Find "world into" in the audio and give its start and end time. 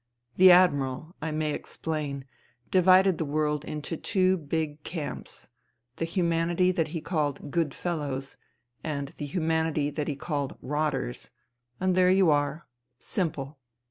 3.23-3.95